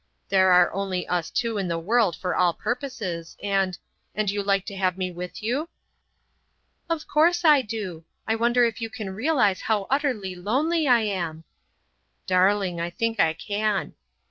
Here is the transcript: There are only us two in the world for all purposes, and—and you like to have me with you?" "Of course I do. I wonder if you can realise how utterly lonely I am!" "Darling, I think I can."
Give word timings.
There 0.29 0.51
are 0.51 0.73
only 0.73 1.07
us 1.07 1.29
two 1.29 1.59
in 1.59 1.67
the 1.67 1.77
world 1.77 2.15
for 2.15 2.35
all 2.35 2.55
purposes, 2.55 3.37
and—and 3.43 4.31
you 4.31 4.41
like 4.41 4.65
to 4.65 4.75
have 4.75 4.97
me 4.97 5.11
with 5.11 5.43
you?" 5.43 5.69
"Of 6.89 7.05
course 7.07 7.45
I 7.45 7.61
do. 7.61 8.03
I 8.25 8.33
wonder 8.33 8.65
if 8.65 8.81
you 8.81 8.89
can 8.89 9.11
realise 9.13 9.61
how 9.61 9.85
utterly 9.91 10.33
lonely 10.33 10.87
I 10.87 11.01
am!" 11.01 11.43
"Darling, 12.25 12.81
I 12.81 12.89
think 12.89 13.19
I 13.19 13.33
can." 13.33 13.93